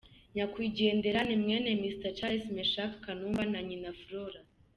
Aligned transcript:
Nyakwigendera 0.35 1.19
ni 1.27 1.35
mwene 1.41 1.69
Mr 1.81 2.05
Charles 2.17 2.45
Meshack 2.55 2.91
Kanumba 3.05 3.43
na 3.51 3.59
nyina 3.67 3.89
Flora. 4.01 4.39